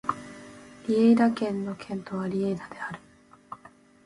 [0.87, 2.99] リェイダ県の県都はリェイダである